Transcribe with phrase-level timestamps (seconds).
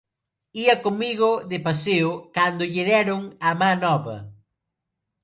[0.63, 4.17] Ía comigo de paseo cando lle deron a má nova